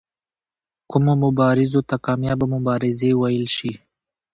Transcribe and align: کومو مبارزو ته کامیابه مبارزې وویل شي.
کومو 0.91 1.13
مبارزو 1.23 1.81
ته 1.89 1.95
کامیابه 2.05 2.45
مبارزې 2.55 3.09
وویل 3.15 3.45
شي. 3.57 3.71